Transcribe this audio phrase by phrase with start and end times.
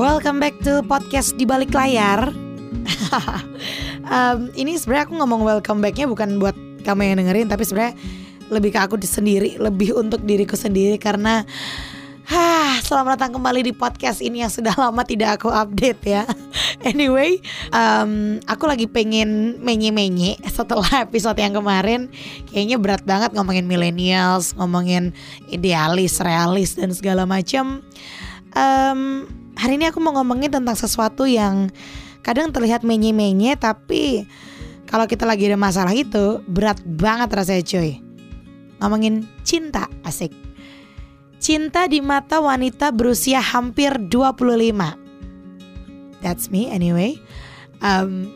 [0.00, 2.32] Welcome back to podcast di balik layar.
[4.08, 6.56] um, ini sebenarnya aku ngomong welcome backnya bukan buat
[6.88, 8.00] kamu yang dengerin, tapi sebenarnya
[8.48, 11.44] lebih ke aku sendiri, lebih untuk diriku sendiri karena
[12.32, 16.24] Hah, selamat datang kembali di podcast ini yang sudah lama tidak aku update ya.
[16.80, 17.44] Anyway,
[17.76, 22.08] um, aku lagi pengen menye-menye setelah episode yang kemarin.
[22.48, 25.12] Kayaknya berat banget ngomongin millennials, ngomongin
[25.52, 27.84] idealis, realis dan segala macam.
[28.56, 29.28] Um,
[29.60, 31.68] hari ini aku mau ngomongin tentang sesuatu yang
[32.24, 34.24] kadang terlihat menye-menye tapi
[34.88, 38.02] kalau kita lagi ada masalah itu berat banget rasanya cuy.
[38.80, 40.32] Ngomongin cinta, asik.
[41.36, 47.16] Cinta di mata wanita berusia hampir 25 That's me anyway
[47.80, 48.28] um,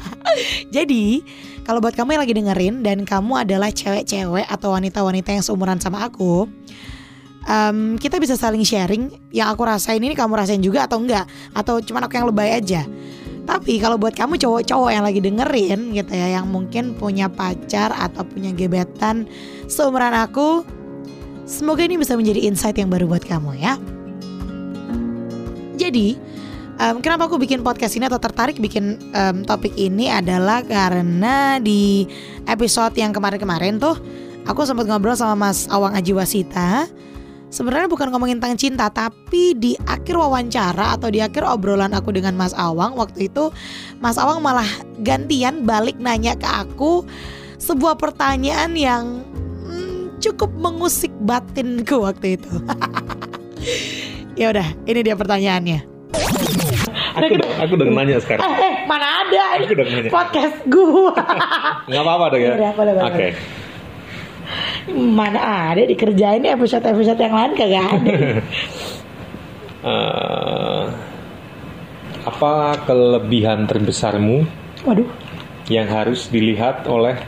[0.76, 1.24] Jadi
[1.64, 6.04] kalau buat kamu yang lagi dengerin Dan kamu adalah cewek-cewek atau wanita-wanita yang seumuran sama
[6.04, 6.44] aku
[7.48, 11.80] um, Kita bisa saling sharing Yang aku rasain ini kamu rasain juga atau enggak Atau
[11.84, 12.84] cuma aku yang lebay aja
[13.44, 18.24] tapi kalau buat kamu cowok-cowok yang lagi dengerin gitu ya Yang mungkin punya pacar atau
[18.24, 19.28] punya gebetan
[19.68, 20.64] Seumuran aku
[21.44, 23.76] Semoga ini bisa menjadi insight yang baru buat kamu ya.
[25.76, 26.16] Jadi,
[26.80, 32.08] um, kenapa aku bikin podcast ini atau tertarik bikin um, topik ini adalah karena di
[32.48, 34.00] episode yang kemarin-kemarin tuh
[34.48, 36.88] aku sempat ngobrol sama Mas Awang Aji Wasita.
[37.54, 42.34] Sebenarnya bukan ngomongin tentang cinta, tapi di akhir wawancara atau di akhir obrolan aku dengan
[42.34, 43.54] Mas Awang waktu itu
[44.02, 44.66] Mas Awang malah
[45.06, 47.06] gantian balik nanya ke aku
[47.62, 49.22] sebuah pertanyaan yang
[50.24, 52.50] cukup mengusik batinku waktu itu.
[54.40, 55.80] ya udah, ini dia pertanyaannya.
[57.14, 58.42] Aku udah, aku udah nanya sekarang.
[58.42, 60.10] Eh, eh mana ada Aku udah nanya.
[60.10, 61.14] podcast gua.
[61.92, 62.54] Nggak apa-apa dong ya.
[62.58, 63.06] Udah, boleh, boleh.
[63.06, 63.28] Oke.
[64.92, 68.12] Mana ada dikerjain episode-episode yang lain kagak ada.
[69.84, 70.84] Eh,
[72.24, 72.52] apa
[72.88, 74.48] kelebihan terbesarmu
[74.88, 75.04] Waduh.
[75.68, 77.20] yang harus dilihat oleh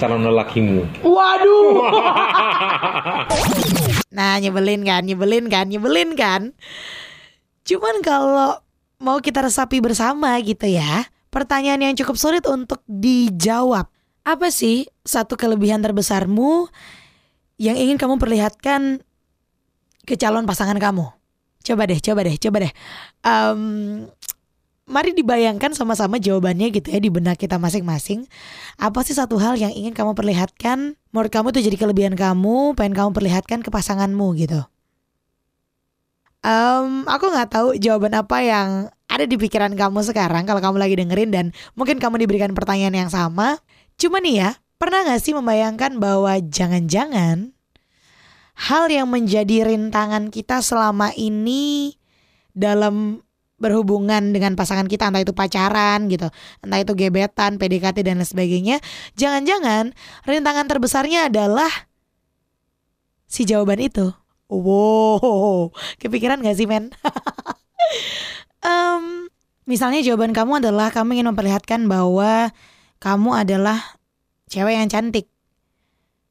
[0.00, 0.88] calon lelakimu?
[1.04, 1.92] Waduh.
[4.16, 6.56] nah, nyebelin kan, nyebelin kan, nyebelin kan.
[7.68, 8.56] Cuman kalau
[9.04, 13.92] mau kita resapi bersama gitu ya, pertanyaan yang cukup sulit untuk dijawab.
[14.28, 16.68] Apa sih satu kelebihan terbesarmu
[17.56, 19.00] yang ingin kamu perlihatkan
[20.04, 21.08] ke calon pasangan kamu?
[21.64, 22.72] Coba deh, coba deh, coba deh.
[23.24, 23.60] Em,
[24.84, 28.28] mari dibayangkan sama-sama jawabannya gitu ya di benak kita masing-masing.
[28.76, 31.00] Apa sih satu hal yang ingin kamu perlihatkan?
[31.08, 34.60] Menurut kamu itu jadi kelebihan kamu, pengen kamu perlihatkan ke pasanganmu gitu.
[36.44, 38.68] Em, aku nggak tahu jawaban apa yang
[39.08, 41.46] ada di pikiran kamu sekarang kalau kamu lagi dengerin dan
[41.80, 43.56] mungkin kamu diberikan pertanyaan yang sama.
[43.98, 47.50] Cuma nih ya, pernah gak sih membayangkan bahwa jangan-jangan
[48.54, 51.98] hal yang menjadi rintangan kita selama ini
[52.54, 53.26] dalam
[53.58, 56.30] berhubungan dengan pasangan kita entah itu pacaran gitu,
[56.62, 58.78] entah itu gebetan, PDKT dan lain sebagainya,
[59.18, 61.70] jangan-jangan rintangan terbesarnya adalah
[63.26, 64.14] si jawaban itu.
[64.46, 66.94] Wow, kepikiran gak sih men?
[68.62, 69.26] Em,
[69.66, 72.54] misalnya jawaban kamu adalah kamu ingin memperlihatkan bahwa
[72.98, 73.98] kamu adalah
[74.50, 75.26] cewek yang cantik.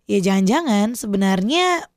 [0.07, 1.87] Ya jangan-jangan sebenarnya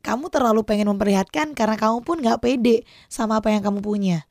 [0.00, 4.26] kamu terlalu pengen memperlihatkan karena kamu pun gak pede sama apa yang kamu punya.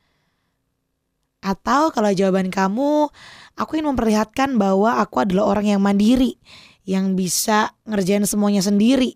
[1.39, 3.07] Atau kalau jawaban kamu,
[3.55, 6.35] aku ingin memperlihatkan bahwa aku adalah orang yang mandiri,
[6.83, 9.15] yang bisa ngerjain semuanya sendiri.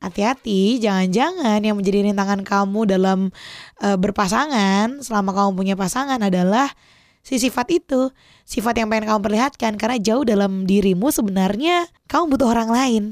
[0.00, 3.34] Hati-hati, jangan-jangan yang menjadi rintangan kamu dalam
[3.82, 6.70] eh, berpasangan selama kamu punya pasangan adalah
[7.20, 8.10] si sifat itu,
[8.48, 13.04] sifat yang pengen kamu perlihatkan karena jauh dalam dirimu sebenarnya kamu butuh orang lain.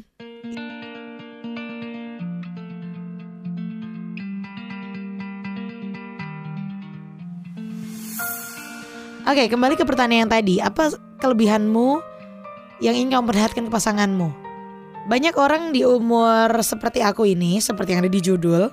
[9.28, 10.56] Oke, kembali ke pertanyaan yang tadi.
[10.56, 10.88] Apa
[11.20, 12.00] kelebihanmu
[12.80, 14.32] yang ingin kamu perlihatkan ke pasanganmu?
[15.04, 18.72] Banyak orang di umur seperti aku ini, seperti yang ada di judul,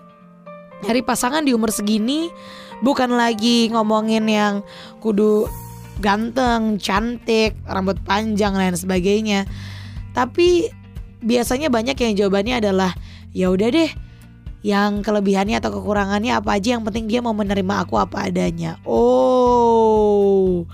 [0.80, 2.32] dari pasangan di umur segini
[2.84, 4.54] bukan lagi ngomongin yang
[5.00, 5.48] kudu
[6.00, 9.48] ganteng, cantik, rambut panjang dan sebagainya.
[10.12, 10.72] Tapi
[11.24, 12.92] biasanya banyak yang jawabannya adalah
[13.32, 13.92] ya udah deh,
[14.66, 18.82] yang kelebihannya atau kekurangannya apa aja yang penting dia mau menerima aku apa adanya.
[18.84, 20.66] Oh.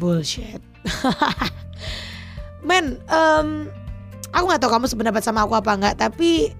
[0.00, 0.60] Bullshit.
[2.68, 3.70] Men, em,
[4.34, 6.50] aku nggak tahu kamu sependapat sama aku apa nggak, tapi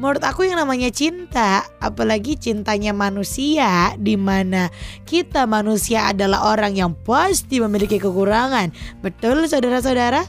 [0.00, 4.72] menurut aku yang namanya cinta, apalagi cintanya manusia, di mana
[5.04, 8.72] kita manusia adalah orang yang pasti memiliki kekurangan.
[9.04, 10.24] Betul, saudara-saudara?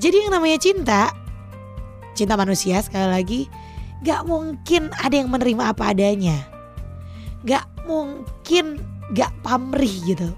[0.00, 1.12] Jadi yang namanya cinta,
[2.16, 3.40] cinta manusia sekali lagi,
[4.00, 6.48] gak mungkin ada yang menerima apa adanya.
[7.44, 8.80] Gak mungkin
[9.12, 10.32] gak pamrih gitu.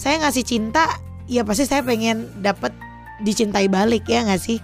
[0.00, 0.88] Saya ngasih cinta,
[1.28, 2.72] ya pasti saya pengen dapat
[3.20, 4.56] dicintai balik ya gak sih?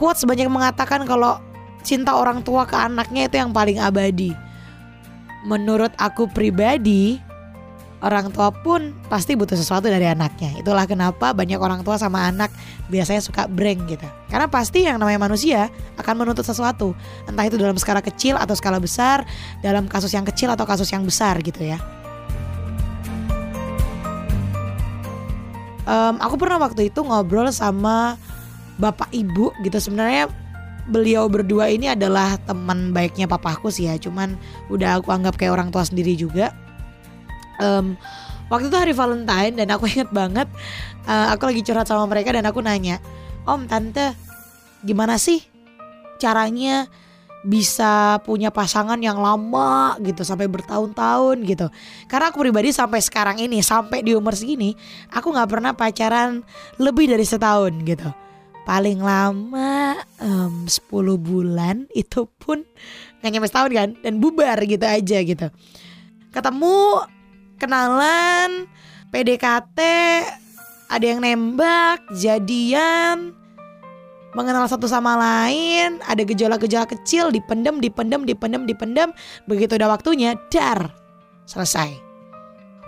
[0.00, 1.44] Quotes banyak mengatakan kalau
[1.88, 4.36] cinta orang tua ke anaknya itu yang paling abadi.
[5.48, 7.16] Menurut aku pribadi,
[8.04, 10.52] orang tua pun pasti butuh sesuatu dari anaknya.
[10.60, 12.52] Itulah kenapa banyak orang tua sama anak
[12.92, 14.04] biasanya suka breng gitu.
[14.28, 16.92] Karena pasti yang namanya manusia akan menuntut sesuatu.
[17.24, 19.24] Entah itu dalam skala kecil atau skala besar,
[19.64, 21.80] dalam kasus yang kecil atau kasus yang besar gitu ya.
[25.88, 28.20] Um, aku pernah waktu itu ngobrol sama
[28.76, 30.28] bapak ibu gitu sebenarnya
[30.88, 34.00] beliau berdua ini adalah teman baiknya papaku sih ya.
[34.00, 34.34] Cuman
[34.72, 36.50] udah aku anggap kayak orang tua sendiri juga.
[37.60, 37.94] Um,
[38.48, 40.48] waktu itu hari Valentine dan aku inget banget
[41.04, 43.02] uh, aku lagi curhat sama mereka dan aku nanya
[43.48, 44.14] om tante
[44.86, 45.42] gimana sih
[46.22, 46.86] caranya
[47.46, 51.66] bisa punya pasangan yang lama gitu sampai bertahun-tahun gitu?
[52.10, 54.74] Karena aku pribadi sampai sekarang ini sampai di umur segini
[55.14, 56.42] aku nggak pernah pacaran
[56.82, 58.10] lebih dari setahun gitu
[58.68, 62.60] paling lama um, 10 bulan itu pun
[63.24, 65.48] nggak nyampe setahun kan dan bubar gitu aja gitu
[66.36, 67.08] ketemu
[67.56, 68.68] kenalan
[69.08, 69.78] PDKT
[70.92, 73.32] ada yang nembak jadian
[74.36, 79.08] mengenal satu sama lain, ada gejolak-gejolak kecil, dipendem, dipendem, dipendem, dipendem,
[79.48, 80.92] begitu udah waktunya, dar,
[81.48, 81.96] selesai.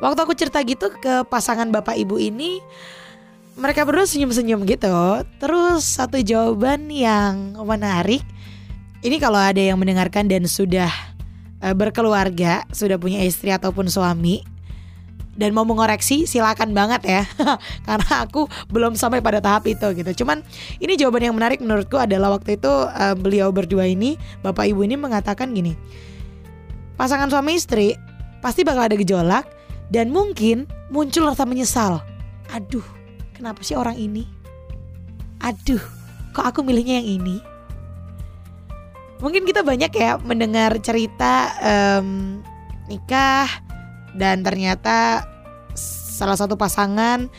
[0.04, 2.60] Waktu aku cerita gitu ke pasangan bapak ibu ini,
[3.60, 4.90] mereka berdua senyum-senyum gitu.
[5.36, 8.24] Terus satu jawaban yang menarik,
[9.04, 10.88] ini kalau ada yang mendengarkan dan sudah
[11.60, 14.40] uh, berkeluarga, sudah punya istri ataupun suami,
[15.36, 17.22] dan mau mengoreksi silakan banget ya.
[17.88, 20.24] Karena aku belum sampai pada tahap itu gitu.
[20.24, 20.40] Cuman
[20.80, 24.96] ini jawaban yang menarik menurutku adalah waktu itu uh, beliau berdua ini bapak ibu ini
[24.96, 25.76] mengatakan gini
[27.00, 27.96] pasangan suami istri
[28.44, 29.48] pasti bakal ada gejolak
[29.88, 32.04] dan mungkin muncul rasa menyesal.
[32.52, 32.99] Aduh
[33.40, 34.28] kenapa sih orang ini?
[35.40, 35.80] Aduh
[36.36, 37.40] kok aku milihnya yang ini?
[39.24, 42.40] Mungkin kita banyak ya mendengar cerita um,
[42.84, 43.48] nikah
[44.12, 45.24] dan ternyata
[45.72, 47.32] salah satu pasangan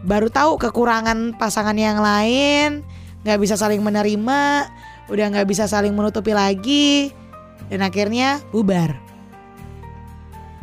[0.00, 2.80] baru tahu kekurangan pasangan yang lain
[3.26, 4.64] nggak bisa saling menerima
[5.12, 7.12] udah nggak bisa saling menutupi lagi
[7.68, 8.96] dan akhirnya bubar.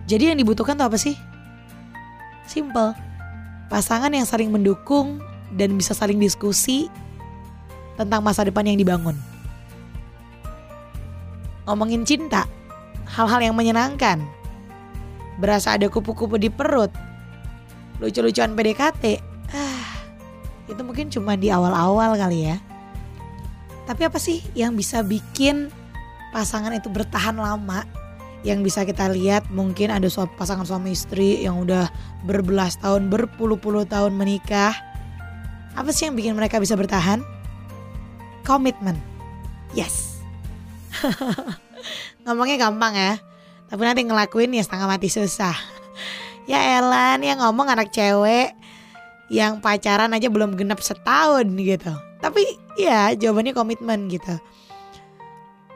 [0.09, 1.13] Jadi yang dibutuhkan tuh apa sih?
[2.45, 3.04] Simple
[3.71, 5.21] pasangan yang saling mendukung
[5.53, 6.89] dan bisa saling diskusi
[7.95, 9.15] tentang masa depan yang dibangun
[11.65, 12.45] ngomongin cinta
[13.09, 14.21] hal-hal yang menyenangkan
[15.35, 16.91] berasa ada kupu-kupu di perut,
[17.99, 19.19] lucu-lucuan PDKT,
[19.51, 19.87] ah,
[20.71, 22.57] itu mungkin cuma di awal-awal kali ya.
[23.85, 25.69] Tapi apa sih yang bisa bikin
[26.33, 27.85] pasangan itu bertahan lama?
[28.45, 30.05] Yang bisa kita lihat mungkin ada
[30.37, 31.89] pasangan suami istri yang udah
[32.29, 34.77] berbelas tahun, berpuluh-puluh tahun menikah.
[35.73, 37.25] Apa sih yang bikin mereka bisa bertahan?
[38.45, 38.95] Komitmen.
[39.73, 40.21] Yes.
[42.23, 43.13] Ngomongnya gampang ya
[43.69, 45.55] tapi nanti ngelakuin ya setengah mati susah
[46.45, 48.53] ya Elan yang ngomong anak cewek
[49.33, 52.45] yang pacaran aja belum genap setahun gitu tapi
[52.77, 54.37] ya jawabannya komitmen gitu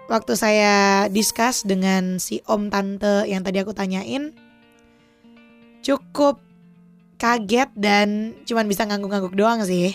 [0.09, 4.33] waktu saya discuss dengan si om tante yang tadi aku tanyain
[5.85, 6.41] cukup
[7.21, 9.93] kaget dan cuman bisa ngangguk-ngangguk doang sih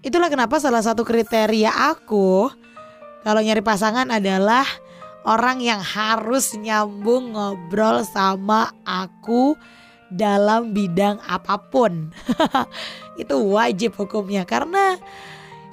[0.00, 2.48] itulah kenapa salah satu kriteria aku
[3.22, 4.64] kalau nyari pasangan adalah
[5.26, 9.58] orang yang harus nyambung ngobrol sama aku
[10.06, 12.14] dalam bidang apa pun.
[13.22, 15.02] itu wajib hukumnya karena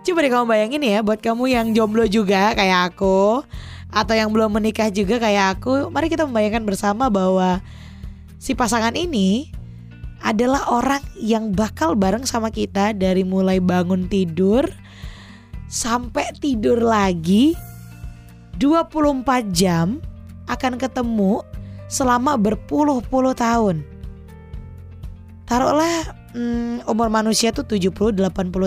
[0.04, 3.42] coba deh kamu bayangin ya buat kamu yang jomblo juga kayak aku
[3.94, 7.62] atau yang belum menikah juga kayak aku, mari kita membayangkan bersama bahwa
[8.42, 9.54] si pasangan ini
[10.26, 14.66] adalah orang yang bakal bareng sama kita dari mulai bangun tidur
[15.70, 17.54] sampai tidur lagi
[18.58, 20.02] 24 jam
[20.50, 21.46] akan ketemu
[21.86, 23.86] selama berpuluh-puluh tahun.
[25.46, 28.18] Taruhlah hmm, umur manusia tuh 70-80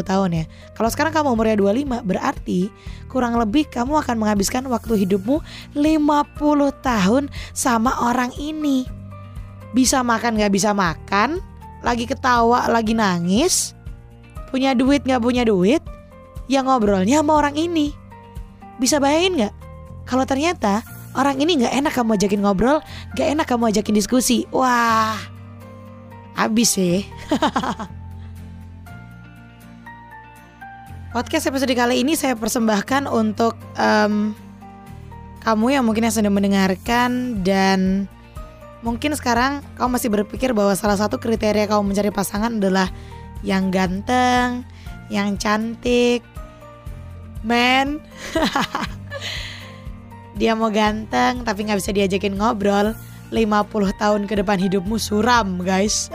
[0.06, 0.44] tahun ya.
[0.72, 2.70] Kalau sekarang kamu umurnya 25 berarti
[3.10, 5.42] kurang lebih kamu akan menghabiskan waktu hidupmu
[5.74, 5.82] 50
[6.80, 8.86] tahun sama orang ini.
[9.74, 11.42] Bisa makan gak bisa makan,
[11.84, 13.76] lagi ketawa, lagi nangis,
[14.48, 15.84] punya duit gak punya duit,
[16.48, 17.92] yang ngobrolnya sama orang ini.
[18.80, 19.54] Bisa bayangin gak?
[20.06, 20.86] Kalau ternyata
[21.18, 22.78] orang ini nggak enak kamu ajakin ngobrol,
[23.18, 25.18] nggak enak kamu ajakin diskusi, wah,
[26.36, 27.08] habis sih.
[31.16, 34.36] Podcast episode kali ini saya persembahkan untuk um,
[35.40, 38.04] kamu yang mungkin yang sudah mendengarkan dan
[38.84, 42.92] mungkin sekarang kamu masih berpikir bahwa salah satu kriteria kamu mencari pasangan adalah
[43.40, 44.68] yang ganteng,
[45.08, 46.20] yang cantik,
[47.40, 47.96] man.
[50.36, 52.92] Dia mau ganteng tapi nggak bisa diajakin ngobrol
[53.30, 56.06] 50 tahun ke depan hidupmu suram guys.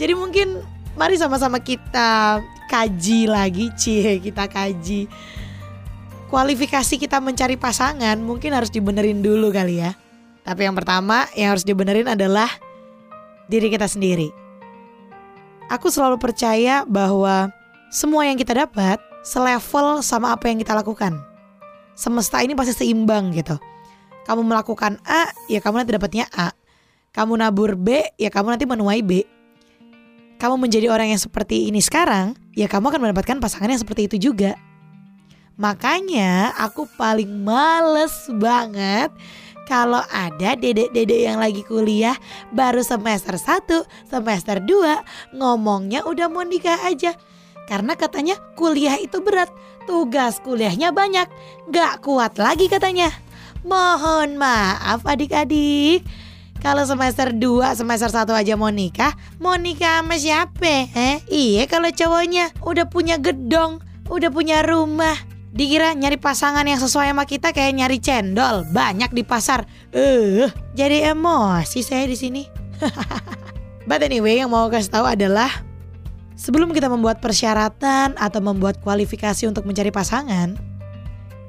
[0.00, 0.60] Jadi mungkin
[0.96, 5.08] mari sama-sama kita kaji lagi Cie kita kaji.
[6.26, 9.94] Kualifikasi kita mencari pasangan mungkin harus dibenerin dulu kali ya.
[10.42, 12.50] Tapi yang pertama yang harus dibenerin adalah
[13.46, 14.30] diri kita sendiri.
[15.70, 17.50] Aku selalu percaya bahwa
[17.90, 21.18] semua yang kita dapat selevel sama apa yang kita lakukan.
[21.96, 23.56] Semesta ini pasti seimbang gitu.
[24.28, 26.52] Kamu melakukan A, ya kamu nanti dapatnya A.
[27.16, 29.24] Kamu nabur B, ya kamu nanti menuai B.
[30.36, 34.28] Kamu menjadi orang yang seperti ini sekarang, ya kamu akan mendapatkan pasangan yang seperti itu
[34.28, 34.60] juga.
[35.56, 39.08] Makanya aku paling males banget
[39.64, 42.12] kalau ada dedek-dedek yang lagi kuliah
[42.52, 47.16] baru semester 1, semester 2 ngomongnya udah mau nikah aja.
[47.66, 49.48] Karena katanya kuliah itu berat,
[49.86, 51.30] tugas kuliahnya banyak,
[51.70, 53.08] gak kuat lagi katanya.
[53.66, 56.06] Mohon maaf adik-adik,
[56.66, 60.90] kalau semester 2, semester 1 aja mau nikah, mau nikah sama siapa?
[60.90, 61.22] Eh?
[61.30, 63.78] Iya kalau cowoknya udah punya gedong,
[64.10, 65.14] udah punya rumah.
[65.56, 69.64] Dikira nyari pasangan yang sesuai sama kita kayak nyari cendol, banyak di pasar.
[69.94, 72.42] Eh, uh, jadi emosi saya di sini.
[73.88, 75.48] But anyway, yang mau kasih tahu adalah
[76.46, 80.54] Sebelum kita membuat persyaratan atau membuat kualifikasi untuk mencari pasangan,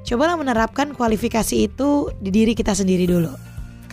[0.02, 3.30] cobalah menerapkan kualifikasi itu di diri kita sendiri dulu.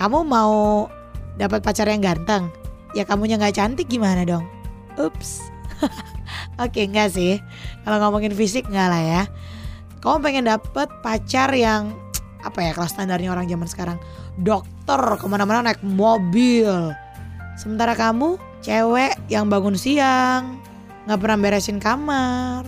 [0.01, 0.89] Kamu mau
[1.37, 2.49] dapat pacar yang ganteng,
[2.97, 4.49] ya kamunya nggak cantik gimana dong?
[4.97, 5.45] Ups.
[6.65, 7.37] Oke enggak sih.
[7.85, 9.21] Kalau ngomongin fisik enggak lah ya.
[10.01, 11.93] Kamu pengen dapet pacar yang
[12.41, 13.97] apa ya kelas standarnya orang zaman sekarang
[14.41, 16.97] dokter ke mana-mana naik mobil.
[17.61, 20.64] Sementara kamu cewek yang bangun siang,
[21.05, 22.65] nggak pernah beresin kamar,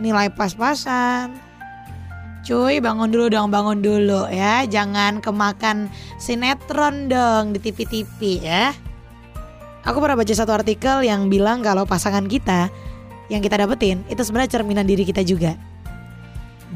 [0.00, 1.46] nilai pas-pasan.
[2.46, 8.70] Cuy bangun dulu dong bangun dulu ya Jangan kemakan sinetron dong di TV-TV ya
[9.82, 12.70] Aku pernah baca satu artikel yang bilang kalau pasangan kita
[13.26, 15.58] Yang kita dapetin itu sebenarnya cerminan diri kita juga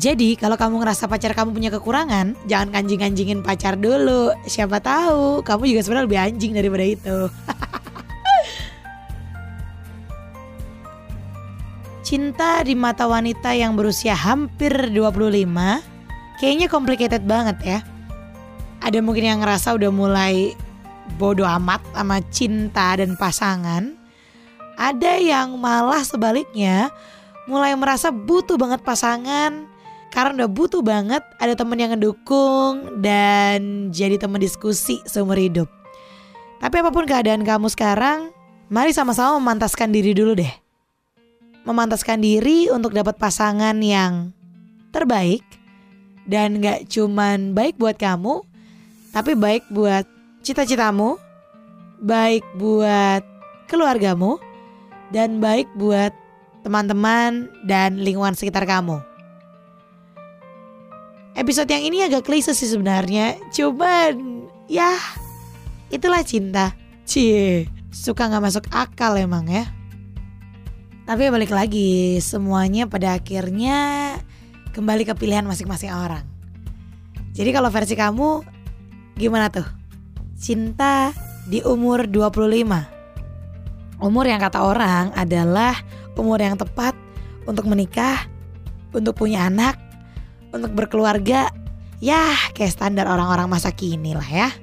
[0.00, 4.33] jadi kalau kamu ngerasa pacar kamu punya kekurangan, jangan kanjing-kanjingin pacar dulu.
[4.49, 7.19] Siapa tahu kamu juga sebenarnya lebih anjing daripada itu.
[12.11, 15.47] Cinta di mata wanita yang berusia hampir 25
[16.43, 17.79] kayaknya complicated banget ya.
[18.83, 20.59] Ada mungkin yang ngerasa udah mulai
[21.23, 23.95] bodoh amat sama cinta dan pasangan.
[24.75, 26.90] Ada yang malah sebaliknya
[27.47, 29.71] mulai merasa butuh banget pasangan
[30.11, 35.71] karena udah butuh banget ada temen yang ngedukung dan jadi teman diskusi seumur hidup.
[36.59, 38.35] Tapi apa pun keadaan kamu sekarang,
[38.67, 40.60] mari sama-sama memantaskan diri dulu deh
[41.64, 44.33] memantaskan diri untuk dapat pasangan yang
[44.90, 45.45] terbaik
[46.26, 48.43] dan gak cuman baik buat kamu,
[49.11, 50.07] tapi baik buat
[50.47, 51.19] cita-citamu,
[52.00, 53.23] baik buat
[53.67, 54.38] keluargamu,
[55.11, 56.14] dan baik buat
[56.62, 59.02] teman-teman dan lingkungan sekitar kamu.
[61.35, 64.95] Episode yang ini agak klise sih sebenarnya, cuman ya
[65.90, 66.75] itulah cinta.
[67.07, 69.67] Cie, suka gak masuk akal emang ya.
[71.11, 74.14] Tapi balik lagi, semuanya pada akhirnya
[74.71, 76.23] kembali ke pilihan masing-masing orang.
[77.35, 78.47] Jadi kalau versi kamu
[79.19, 79.67] gimana tuh?
[80.38, 81.11] Cinta
[81.50, 83.99] di umur 25.
[83.99, 85.75] Umur yang kata orang adalah
[86.14, 86.95] umur yang tepat
[87.43, 88.31] untuk menikah,
[88.95, 89.83] untuk punya anak,
[90.55, 91.50] untuk berkeluarga.
[91.99, 94.55] Ya, kayak standar orang-orang masa kini lah ya.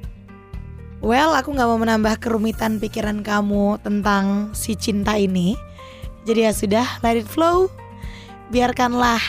[1.04, 5.67] Well, aku gak mau menambah kerumitan pikiran kamu tentang si cinta ini.
[6.28, 7.72] Jadi ya sudah, let it flow.
[8.52, 9.24] Biarkanlah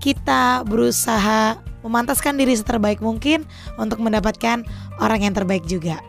[0.00, 3.44] kita berusaha memantaskan diri seterbaik mungkin
[3.76, 4.64] untuk mendapatkan
[5.00, 6.00] orang yang terbaik juga.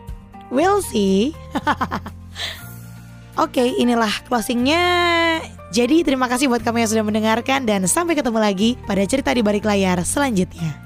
[0.48, 1.36] We'll see.
[3.40, 4.84] Oke, okay, inilah closingnya.
[5.72, 9.40] Jadi terima kasih buat kamu yang sudah mendengarkan dan sampai ketemu lagi pada cerita di
[9.40, 10.81] balik layar selanjutnya.